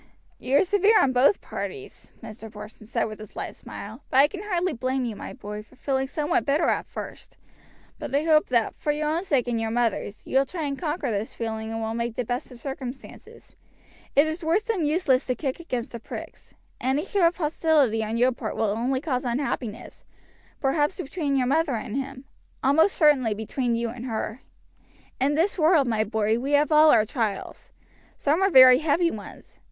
"You 0.39 0.57
are 0.59 0.63
severe 0.63 0.99
on 0.99 1.13
both 1.13 1.41
parties," 1.41 2.11
Mr. 2.23 2.51
Porson 2.51 2.87
said 2.87 3.03
with 3.03 3.19
a 3.19 3.27
slight 3.27 3.55
smile; 3.55 4.01
"but 4.09 4.17
I 4.17 4.27
can 4.27 4.41
hardly 4.41 4.73
blame 4.73 5.05
you, 5.05 5.15
my 5.15 5.31
boy, 5.31 5.61
for 5.61 5.75
feeling 5.75 6.07
somewhat 6.07 6.43
bitter 6.47 6.69
at 6.69 6.87
first; 6.87 7.37
but 7.99 8.15
I 8.15 8.23
hope 8.23 8.47
that, 8.47 8.73
for 8.73 8.91
your 8.91 9.07
own 9.15 9.21
sake 9.21 9.47
and 9.47 9.61
your 9.61 9.69
mother's, 9.69 10.25
you 10.25 10.39
will 10.39 10.45
try 10.47 10.63
and 10.63 10.75
conquer 10.75 11.11
this 11.11 11.35
feeling 11.35 11.69
and 11.71 11.83
will 11.83 11.93
make 11.93 12.15
the 12.15 12.25
best 12.25 12.47
of 12.47 12.53
the 12.57 12.57
circumstances. 12.57 13.55
It 14.15 14.25
is 14.25 14.43
worse 14.43 14.63
than 14.63 14.87
useless 14.87 15.27
to 15.27 15.35
kick 15.35 15.59
against 15.59 15.91
the 15.91 15.99
pricks. 15.99 16.55
Any 16.79 17.05
show 17.05 17.27
of 17.27 17.37
hostility 17.37 18.03
on 18.03 18.17
your 18.17 18.31
part 18.31 18.55
will 18.55 18.71
only 18.71 19.01
cause 19.01 19.23
unhappiness, 19.23 20.03
perhaps 20.59 20.97
between 20.99 21.37
your 21.37 21.45
mother' 21.45 21.75
and 21.75 21.95
him 21.95 22.25
almost 22.63 22.95
certainly 22.97 23.35
between 23.35 23.75
you 23.75 23.89
and 23.89 24.07
her. 24.07 24.41
In 25.19 25.35
this 25.35 25.59
world, 25.59 25.87
my 25.87 26.03
boy, 26.03 26.39
we 26.39 26.53
have 26.53 26.71
all 26.71 26.89
our 26.89 27.05
trials. 27.05 27.71
Some 28.17 28.41
are 28.41 28.49
very 28.49 28.79
heavy 28.79 29.11
ones. 29.11 29.59